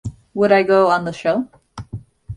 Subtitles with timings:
[0.33, 1.47] Would I go on the show?